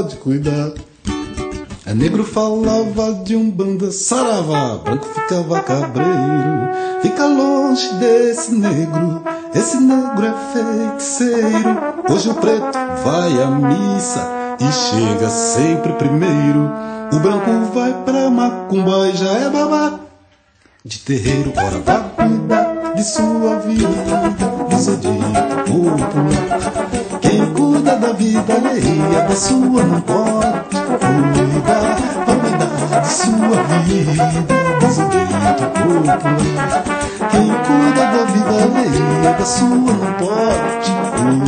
[0.06, 0.72] pode cuidar.
[1.84, 6.68] A negro falava de um banda saravá, branco ficava cabreiro.
[7.02, 9.22] Fica longe desse negro,
[9.54, 11.78] esse negro é feiticeiro.
[12.08, 14.28] Hoje o preto vai à missa
[14.60, 16.70] e chega sempre primeiro.
[17.12, 19.98] O branco vai pra macumba e já é babá
[20.84, 21.52] de terreiro.
[21.56, 23.88] Ora vá cuidar de sua vida,
[24.68, 25.16] diz o dito
[25.66, 27.05] popular.
[27.86, 31.94] Cuida da vida alheia, da sua não pode cuidar.
[32.26, 34.26] Vai cuidar de sua vida,
[34.80, 35.64] diz o dito.
[37.30, 41.45] Quem cuida da vida alheia, da sua não pode cuidar.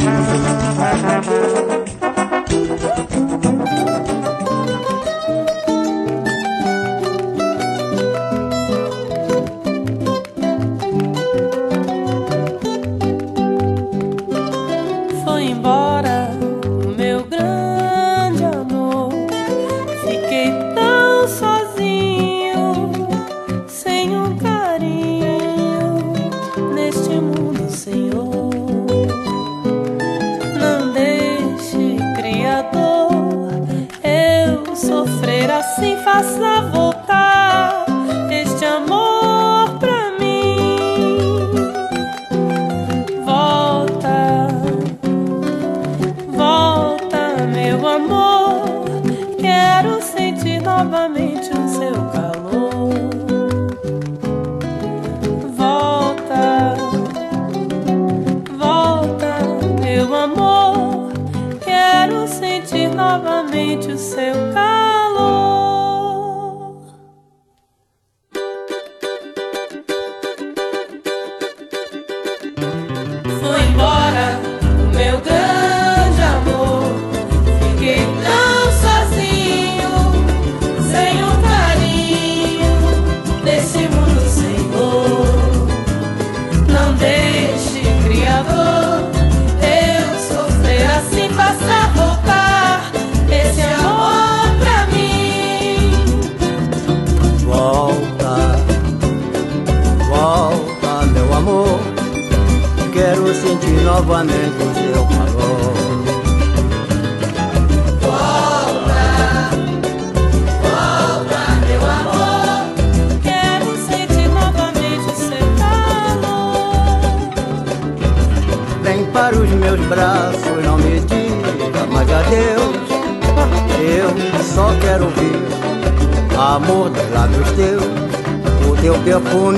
[129.19, 129.53] O teu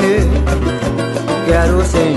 [1.54, 2.09] perfume.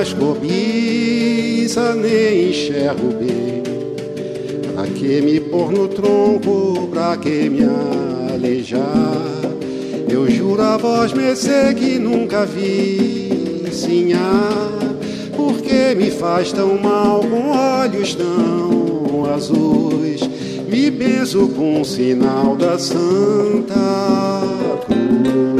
[0.00, 3.62] Mais cobiça, nem enxergo bem.
[4.72, 7.64] Pra que me pôr no tronco, pra que me
[8.32, 8.80] alejar?
[10.08, 14.48] Eu juro a vós, mercê, que nunca vi sinhá.
[15.36, 20.22] Por que me faz tão mal com olhos tão azuis?
[20.66, 23.74] Me benzo com o sinal da Santa
[24.86, 25.59] Cruz.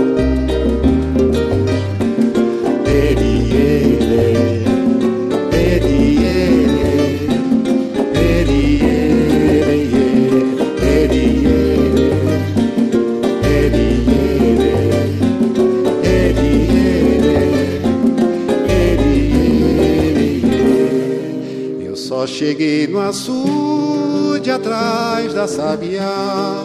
[22.40, 26.64] Cheguei no açude atrás da sabiá.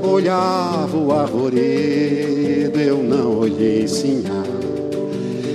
[0.00, 4.44] Olhava o arvoredo, eu não olhei sinhá.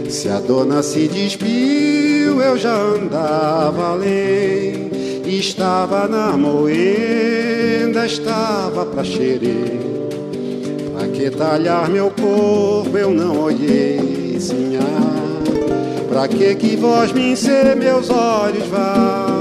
[0.09, 4.91] Se a dona se despiu, eu já andava além.
[5.25, 9.79] Estava na moenda, estava pra xerê.
[10.93, 14.81] Pra que talhar meu corpo, eu não olhei sinhá.
[16.09, 19.40] Pra que que voz me encer, meus olhos furar?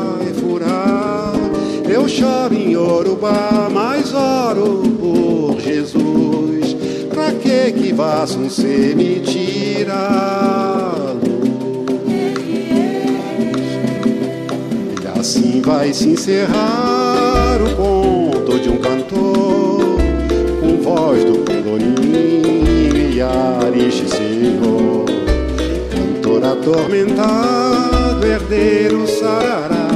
[1.92, 6.76] Eu choro em Yorubá, mas oro por Jesus.
[7.12, 9.20] Pra que que vassum se me
[15.02, 19.98] E assim vai se encerrar o conto de um cantor
[20.60, 25.06] com voz do Pelourinho e Ariche Senhor.
[25.90, 29.88] Cantor atormentado, herdeiro sarará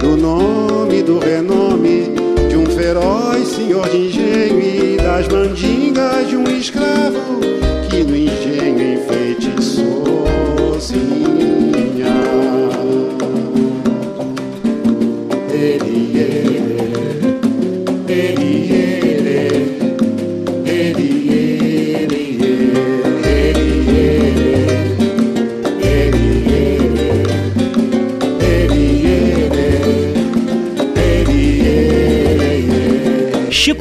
[0.00, 2.12] do nome, do renome
[2.48, 7.40] de um feroz senhor de engenho e das mandingas de um escravo
[7.88, 9.55] que no engenho enfeitiçou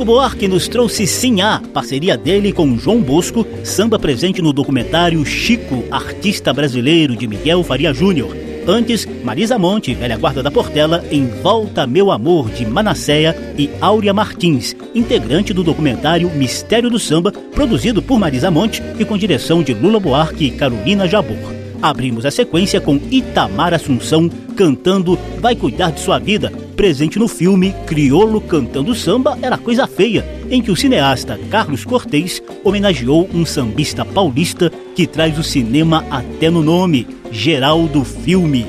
[0.06, 5.84] Chico Buarque nos trouxe Sinhá, parceria dele com João Bosco, samba presente no documentário Chico,
[5.90, 8.38] artista brasileiro de Miguel Faria Júnior.
[8.68, 14.14] Antes, Marisa Monte, velha guarda da Portela, em Volta Meu Amor, de Manasseia e Áurea
[14.14, 19.74] Martins, integrante do documentário Mistério do Samba, produzido por Marisa Monte e com direção de
[19.74, 21.52] Lula Buarque e Carolina Jabor.
[21.82, 27.74] Abrimos a sequência com Itamar Assunção cantando Vai Cuidar de Sua Vida, presente no filme
[27.88, 34.04] Criolo Cantando Samba Era Coisa Feia, em que o cineasta Carlos Cortez homenageou um sambista
[34.04, 38.68] paulista que traz o cinema até no nome, Geraldo Filme.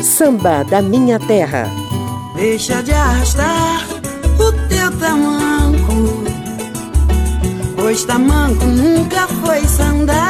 [0.00, 1.68] Samba da Minha Terra.
[2.36, 3.86] Deixa de arrastar
[4.38, 6.24] o teu tamanco,
[7.76, 10.20] pois tamanco nunca foi sandália.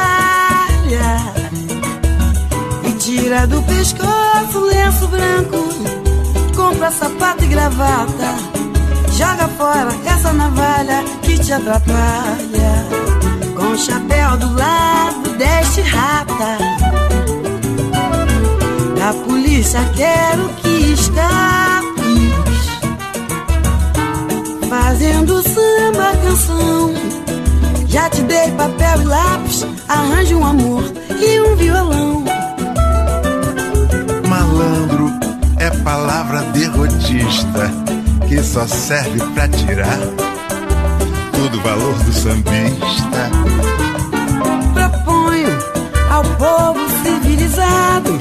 [2.87, 6.00] E tira do pescoço o lenço branco,
[6.71, 8.35] compra sapato e gravata.
[9.17, 12.87] Joga fora essa navalha que te atrapalha.
[13.55, 16.57] Com o chapéu do lado deste rata.
[18.97, 21.91] Da polícia quero que escapes.
[24.69, 26.93] Fazendo samba canção.
[27.87, 29.67] Já te dei papel e lápis.
[29.89, 30.83] Arranje um amor
[31.19, 32.40] e um violão.
[35.83, 37.71] Palavra derrotista
[38.27, 39.99] que só serve pra tirar
[41.31, 43.29] todo o valor do sambista.
[44.73, 45.57] Proponho
[46.09, 48.19] ao povo civilizado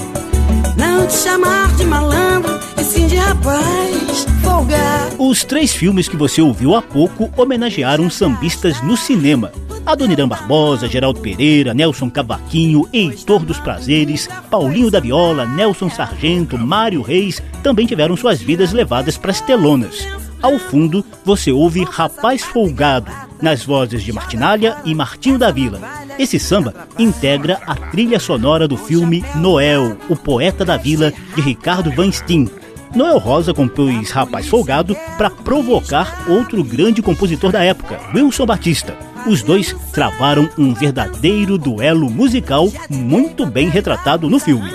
[0.76, 5.16] não te chamar de malandro e sim de rapaz folgado.
[5.18, 9.52] Os três filmes que você ouviu há pouco homenagearam sambistas no cinema.
[9.90, 17.02] Adoniran Barbosa, Geraldo Pereira, Nelson Cavaquinho, Heitor dos Prazeres, Paulinho da Viola, Nelson Sargento, Mário
[17.02, 20.06] Reis também tiveram suas vidas levadas para as telonas.
[20.40, 23.10] Ao fundo, você ouve Rapaz Folgado,
[23.42, 25.80] nas vozes de Martinalha e Martinho da Vila.
[26.16, 31.90] Esse samba integra a trilha sonora do filme Noel, o Poeta da Vila, de Ricardo
[31.90, 32.48] Van Steen.
[32.94, 38.96] Noel Rosa compôs Rapaz Folgado para provocar outro grande compositor da época, Wilson Batista.
[39.26, 44.68] Os dois travaram um verdadeiro duelo musical muito bem retratado no filme.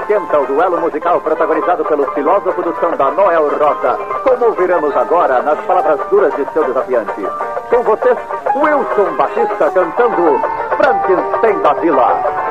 [0.00, 5.58] Esquenta o duelo musical protagonizado pelo filósofo do samba Noel Rosa, como ouviremos agora nas
[5.66, 7.20] palavras duras de seu desafiante.
[7.68, 8.16] Com vocês,
[8.54, 10.40] Wilson Batista cantando
[10.76, 12.41] Frankenstein da Vila.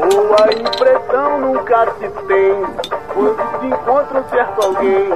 [0.00, 2.64] Boa impressão nunca se tem
[3.12, 5.10] quando se encontra um certo alguém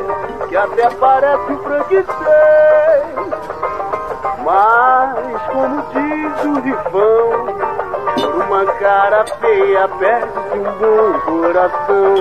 [0.47, 2.15] que até parece um Frankenstein.
[4.45, 7.47] Mas, como diz o rifão,
[8.35, 12.15] uma cara feia perde um bom coração.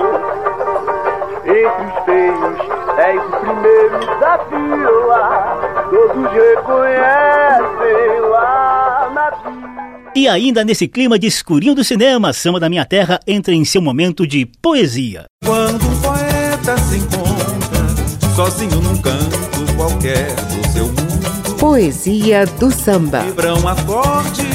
[1.44, 2.58] Entre os feios,
[2.96, 5.58] és o primeiro da fila,
[5.90, 9.83] todos reconhecem lá na vila.
[10.16, 13.82] E ainda nesse clima de escurinho do cinema, Samba da Minha Terra entra em seu
[13.82, 15.24] momento de poesia.
[15.44, 23.22] Quando um poeta se encontra sozinho num canto qualquer do seu mundo, Poesia do samba.
[23.22, 24.46] vibram acordes,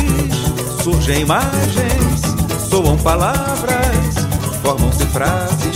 [0.82, 2.22] surgem imagens,
[2.70, 4.16] soam palavras,
[4.62, 5.76] formam-se frases.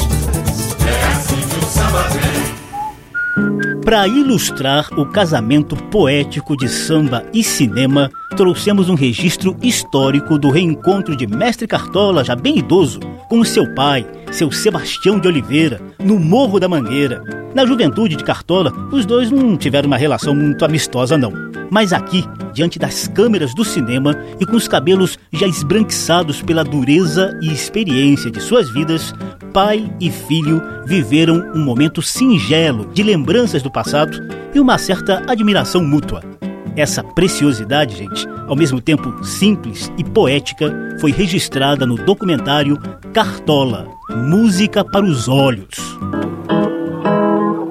[0.88, 3.73] É assim que o samba vem.
[3.84, 11.18] Para ilustrar o casamento poético de samba e cinema, trouxemos um registro histórico do reencontro
[11.18, 16.60] de Mestre Cartola, já bem idoso, com seu pai, seu Sebastião de Oliveira, no Morro
[16.60, 17.24] da Mangueira.
[17.54, 21.32] Na juventude de Cartola, os dois não tiveram uma relação muito amistosa, não.
[21.70, 27.38] Mas aqui, diante das câmeras do cinema e com os cabelos já esbranquiçados pela dureza
[27.42, 29.14] e experiência de suas vidas,
[29.54, 34.20] pai e filho viveram um momento singelo de lembranças do passado
[34.54, 36.33] e uma certa admiração mútua.
[36.76, 42.78] Essa preciosidade, gente, ao mesmo tempo simples e poética, foi registrada no documentário
[43.14, 45.98] Cartola Música para os Olhos.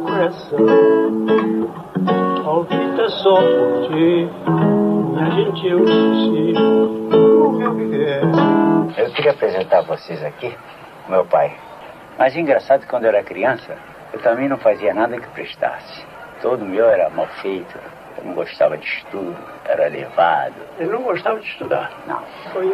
[0.05, 0.59] coração.
[2.47, 4.29] A vida só por ti,
[5.19, 5.83] a gente eu
[7.43, 7.59] o
[8.95, 10.55] que eu queria apresentar a vocês aqui
[11.09, 11.55] meu pai.
[12.19, 13.77] Mas engraçado que quando eu era criança,
[14.13, 16.05] eu também não fazia nada que prestasse.
[16.41, 17.79] Todo meu era mal feito,
[18.19, 20.55] eu não gostava de estudo, era levado.
[20.79, 21.91] Ele não gostava de estudar.
[22.07, 22.23] Não.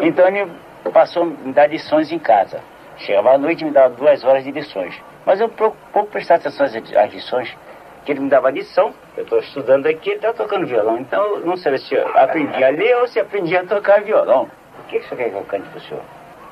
[0.02, 0.50] Então ele
[0.92, 2.60] passou a me dar lições em casa.
[2.98, 4.94] Chegava à noite e me dava duas horas de lições.
[5.24, 5.76] Mas eu pouco,
[6.10, 7.56] prestava atenção às lições,
[8.04, 8.92] que ele me dava lição.
[9.16, 10.98] Eu estou estudando aqui, ele está tocando violão.
[10.98, 14.48] Então eu não sei se eu aprendi a ler ou se aprendi a tocar violão.
[14.80, 16.02] O que, que o senhor quer que eu cante para o senhor?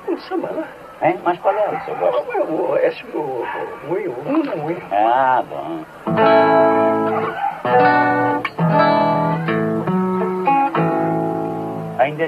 [0.09, 0.65] Um samba lá.
[1.01, 1.15] É?
[1.25, 2.23] Mas qual é o que o senhor gosta?
[2.43, 3.47] O- o- Esse o o-
[3.89, 4.83] muito, muito, muito.
[4.93, 5.85] Ah, bom.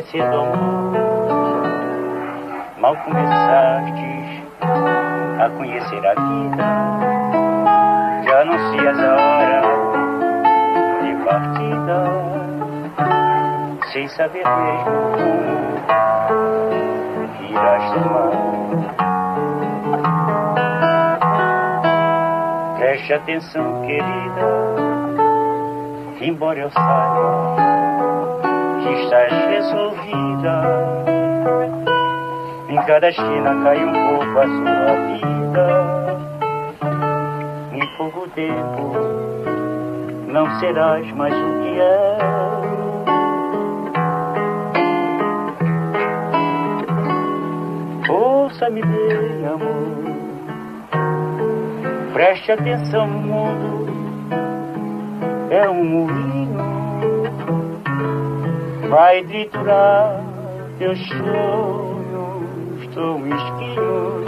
[0.03, 0.93] Cedo, amor.
[2.79, 4.43] Mal começastes
[5.41, 6.65] a conhecer a vida.
[8.25, 9.63] Já anuncias a hora
[11.03, 11.99] de partida.
[13.93, 15.59] Sem saber mesmo como
[17.51, 18.31] irás tomar.
[22.79, 24.47] Preste atenção, querida,
[26.21, 27.78] embora eu saiba
[28.83, 30.63] que estás resolvida.
[32.69, 35.67] Em cada esquina cai um pouco a sua vida.
[37.73, 38.93] Em pouco tempo
[40.29, 42.19] não serás mais o que é.
[48.11, 49.99] Ouça-me bem, amor.
[52.13, 53.79] Preste atenção no mundo
[55.51, 56.58] é um moinho,
[58.89, 60.21] vai triturar
[60.79, 64.25] teus sonhos tão mesquinhos,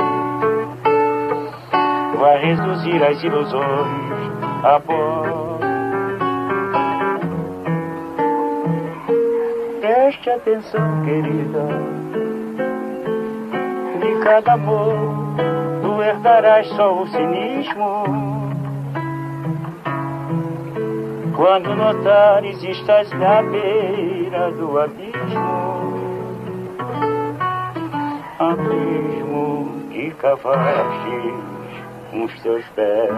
[2.18, 4.30] vai reduzir as ilusões
[4.62, 5.58] a pó.
[9.80, 11.66] Preste atenção, querida,
[14.00, 14.94] de cada amor
[15.82, 18.50] tu herdarás só o cinismo.
[21.34, 25.16] Quando notares estás na beira do abismo,
[28.38, 31.34] abismo que cavaste
[32.10, 33.10] com os teus pés.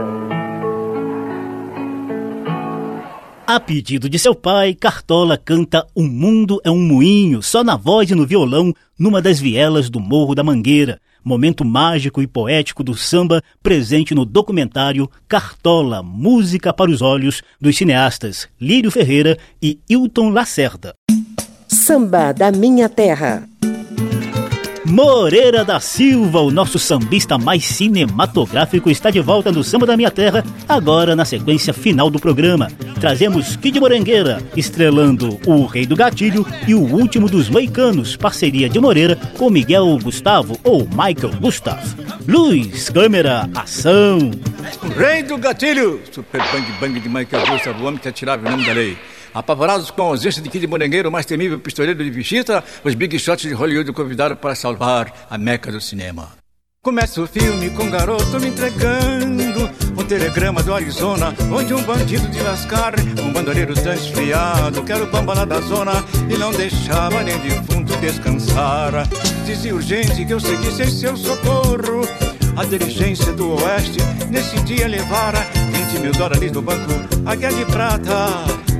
[3.46, 8.10] A pedido de seu pai, Cartola canta O Mundo é um Moinho, só na voz
[8.10, 10.98] e no violão, numa das vielas do Morro da Mangueira.
[11.22, 17.76] Momento mágico e poético do samba presente no documentário Cartola, Música para os Olhos, dos
[17.76, 20.94] cineastas Lírio Ferreira e Hilton Lacerda.
[21.72, 23.48] Samba da Minha Terra.
[24.84, 30.10] Moreira da Silva, o nosso sambista mais cinematográfico, está de volta no Samba da Minha
[30.10, 32.70] Terra, agora na sequência final do programa.
[33.00, 38.78] Trazemos Kid Morangueira, estrelando O Rei do Gatilho e O Último dos Moicanos, parceria de
[38.78, 41.82] Moreira com Miguel Gustavo ou Michael Gustav.
[42.28, 44.30] Luz, câmera, ação.
[44.82, 48.50] O Rei do Gatilho, super bang bang de Michael Gustav, o homem que atirava em
[48.50, 48.94] nome da lei.
[49.34, 53.18] Apavorados com a ausência de Kid Morangueiro, o mais temível pistoleiro de Vichita, os Big
[53.18, 56.42] Shots de Hollywood o convidaram para salvar a meca do cinema.
[56.82, 62.28] Começa o filme com um garoto me entregando um telegrama do Arizona, onde um bandido
[62.28, 65.92] de lascar, um bandoleiro transfiado, que era o bamba lá da zona,
[66.28, 69.06] e não deixava nem defunto descansar.
[69.46, 72.02] Dizia urgente que eu seguisse em seu socorro.
[72.56, 75.38] A diligência do oeste nesse dia levara
[75.70, 76.92] 20 mil dólares do banco,
[77.24, 78.26] a guerra de prata,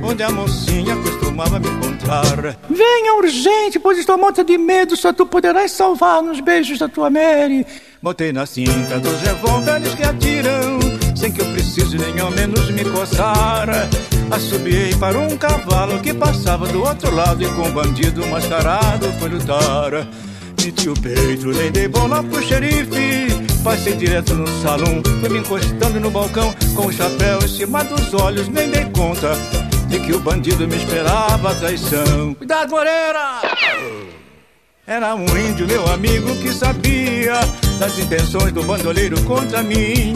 [0.03, 2.57] onde a mocinha costumava me encontrar.
[2.69, 7.09] Venha urgente, pois estou morta de medo, só tu poderás salvar nos beijos da tua
[7.09, 7.65] Mary.
[8.01, 10.79] Botei na cinta dos revólveres que atiram,
[11.15, 13.69] sem que eu precise nem ao menos me coçar.
[14.29, 19.29] Assobiei para um cavalo que passava do outro lado e com um bandido mascarado foi
[19.29, 20.07] lutar.
[20.61, 23.27] Meti o peito, nem dei bola pro xerife.
[23.63, 28.13] Passei direto no salão, fui me encostando no balcão com o chapéu em cima dos
[28.13, 29.33] olhos, nem dei conta
[29.93, 32.33] de que o bandido me esperava a traição.
[32.33, 33.41] Cuidado, Moreira!
[34.87, 37.39] Era um índio, meu amigo, que sabia
[37.79, 40.15] das intenções do bandoleiro contra mim.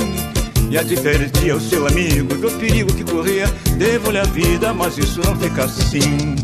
[0.72, 3.46] E advertia o seu amigo do perigo que corria.
[3.78, 6.36] Devo-lhe a vida, mas isso não fica assim.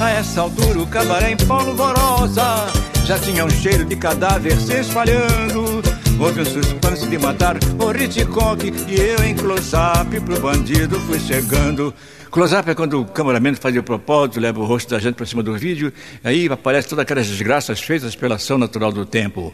[0.00, 2.66] A essa altura o cabaré em polvorosa
[3.06, 5.80] já tinha um cheiro de cadáver se espalhando.
[6.18, 11.92] Houve um suspense de matar o Hitchcock e eu em close-up pro bandido fui chegando.
[12.30, 15.42] Close-up é quando o cameraman faz o propósito, leva o rosto da gente para cima
[15.42, 15.92] do vídeo,
[16.24, 19.52] aí aparece todas aquelas desgraças feitas pela ação natural do tempo.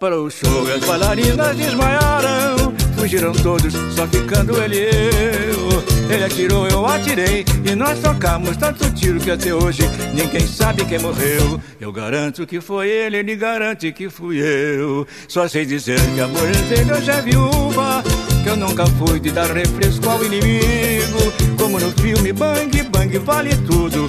[0.00, 2.77] Para o show as bailarinas desmaiaram
[3.08, 6.12] Fugiram todos, só ficando ele e eu.
[6.14, 9.82] Ele atirou, eu atirei E nós tocamos tanto tiro que até hoje
[10.12, 11.58] Ninguém sabe quem morreu.
[11.80, 15.06] Eu garanto que foi ele, ele garante que fui eu.
[15.26, 18.04] Só sei dizer que a mulher dele hoje é viúva
[18.42, 21.32] Que eu nunca fui de dar refresco ao inimigo.
[21.58, 24.06] Como no filme Bang Bang vale tudo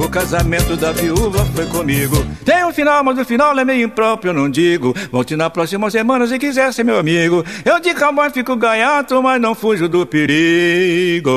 [0.00, 2.16] o casamento da viúva foi comigo.
[2.44, 4.94] Tem um final, mas o final é meio impróprio, eu não digo.
[5.12, 7.44] Volte na próxima semana se quiser ser meu amigo.
[7.64, 11.30] Eu de cowboy fico gaiato, mas não fujo do perigo.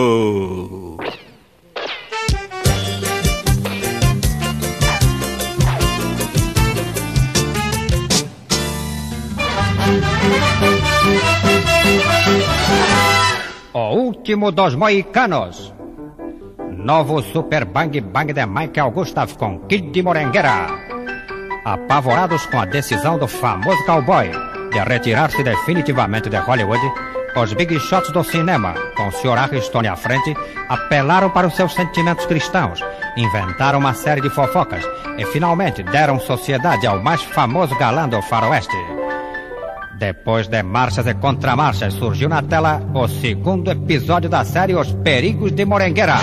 [13.73, 15.72] O último dos moicanos.
[16.77, 20.67] Novo Super Bang Bang de Michael Gustav com Kid Morangueira.
[21.63, 24.29] Apavorados com a decisão do famoso cowboy
[24.71, 26.81] de retirar-se definitivamente de Hollywood,
[27.35, 29.37] os big shots do cinema, com o Sr.
[29.37, 30.35] Aristone à frente,
[30.67, 32.79] apelaram para os seus sentimentos cristãos,
[33.15, 34.83] inventaram uma série de fofocas
[35.17, 38.75] e finalmente deram sociedade ao mais famoso galã do faroeste.
[39.97, 45.51] Depois de marchas e contramarchas, surgiu na tela o segundo episódio da série Os Perigos
[45.51, 46.17] de Morangueira.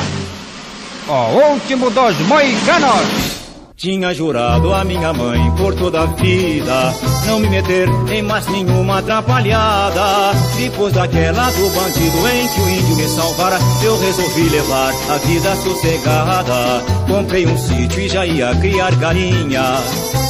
[1.09, 3.41] O último dos moicanos!
[3.81, 6.95] Tinha jurado a minha mãe por toda a vida
[7.27, 12.97] Não me meter em mais nenhuma atrapalhada Depois daquela do bandido em que o índio
[12.97, 18.95] me salvara Eu resolvi levar a vida sossegada Comprei um sítio e já ia criar
[18.97, 19.63] galinha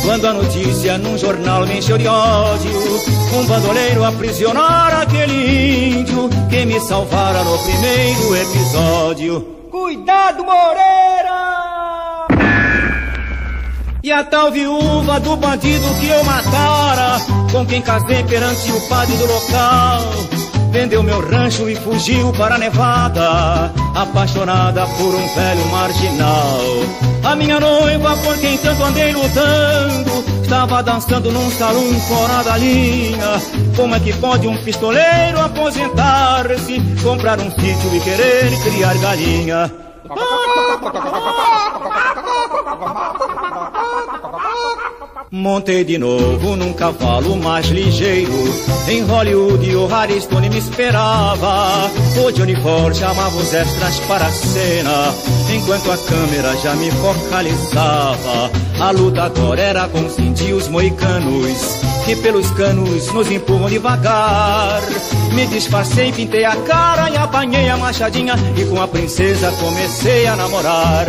[0.05, 3.01] Quando a notícia num jornal me encheu de ódio,
[3.35, 9.60] um bandoleiro aprisionar aquele índio que me salvara no primeiro episódio.
[9.71, 12.27] Cuidado, Moreira!
[14.03, 17.21] E a tal viúva do bandido que eu matara,
[17.53, 20.01] com quem casei perante o padre do local,
[20.71, 26.61] vendeu meu rancho e fugiu para a Nevada, apaixonada por um velho marginal.
[27.25, 33.41] A minha noiva, por quem tanto andei lutando, estava dançando num salão fora da linha.
[33.77, 39.71] Como é que pode um pistoleiro aposentar-se, comprar um sítio e querer criar galinha?
[45.33, 48.33] Montei de novo num cavalo mais ligeiro.
[48.89, 51.89] Em Hollywood o Harry Stone me esperava.
[52.21, 55.15] O Johnny Ford chamava os extras para a cena.
[55.55, 58.51] Enquanto a câmera já me focalizava.
[58.81, 61.79] A luta agora era com os índios moicanos.
[62.05, 64.83] Que pelos canos nos empurram devagar.
[65.33, 68.35] Me disfarcei, pintei a cara e apanhei a machadinha.
[68.57, 71.07] E com a princesa comecei a namorar.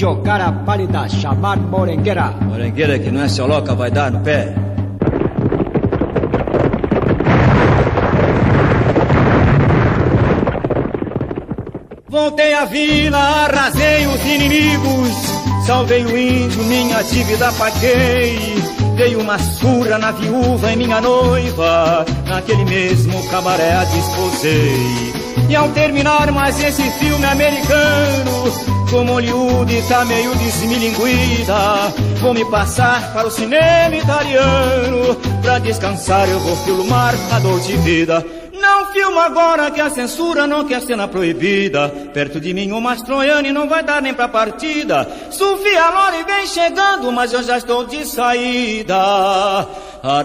[0.00, 2.32] Índio cara pálida, chamado morengueira.
[2.40, 4.54] Morengueira que não é seu loca, vai dar no pé.
[12.08, 18.54] Voltei à vila, arrasei os inimigos, salvei o índio, minha dívida paguei.
[18.96, 25.12] Dei uma surra na viúva e minha noiva, naquele mesmo cabaré a desposei.
[25.50, 31.54] E ao terminar mais esse filme americano, como Hollywood tá meio desmilinguida,
[32.20, 35.14] vou me passar para o cinema italiano.
[35.40, 38.24] Pra descansar eu vou filmar a dor de vida.
[38.60, 41.88] Não filma agora que a censura não quer cena proibida.
[42.12, 45.08] Perto de mim o Mastroianni não vai dar nem pra partida.
[45.30, 48.96] Sofia Lore vem chegando, mas eu já estou de saída.
[50.02, 50.22] a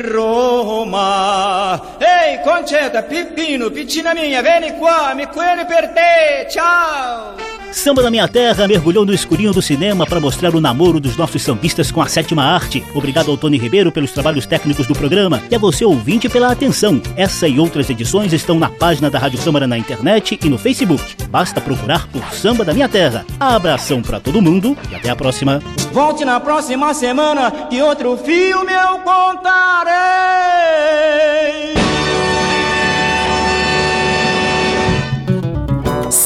[0.00, 1.80] Roma.
[1.98, 7.47] Ehi, concetta, Pippino, piccina mia, vieni qua, mi quelli per te, ciao!
[7.72, 11.42] Samba da Minha Terra mergulhou no escurinho do cinema para mostrar o namoro dos nossos
[11.42, 12.82] sambistas com a sétima arte.
[12.94, 17.00] Obrigado ao Tony Ribeiro pelos trabalhos técnicos do programa e a você ouvinte pela atenção.
[17.16, 21.04] Essa e outras edições estão na página da Rádio Câmara na internet e no Facebook.
[21.30, 23.24] Basta procurar por Samba da Minha Terra.
[23.38, 25.62] Abração para todo mundo e até a próxima.
[25.92, 29.88] Volte na próxima semana que outro filme eu contarei.